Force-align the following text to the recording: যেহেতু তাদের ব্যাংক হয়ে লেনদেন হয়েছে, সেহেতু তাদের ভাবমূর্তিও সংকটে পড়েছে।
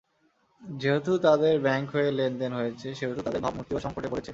যেহেতু 0.61 1.11
তাদের 1.17 1.53
ব্যাংক 1.59 1.87
হয়ে 1.95 2.09
লেনদেন 2.11 2.51
হয়েছে, 2.53 2.87
সেহেতু 2.95 3.21
তাদের 3.21 3.41
ভাবমূর্তিও 3.41 3.83
সংকটে 3.85 4.09
পড়েছে। 4.11 4.29